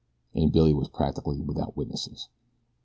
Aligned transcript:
And 0.33 0.51
Billy 0.51 0.73
was 0.73 0.89
practically 0.89 1.41
without 1.41 1.77
witnesses. 1.77 2.27